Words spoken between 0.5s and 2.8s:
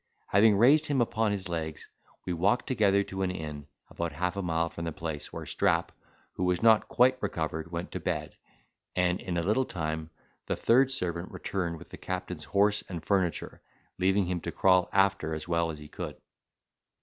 raised him upon his legs, we walked